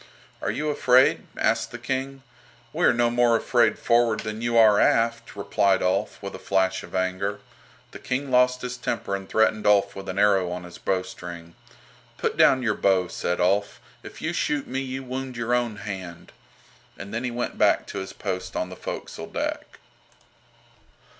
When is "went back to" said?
17.29-17.99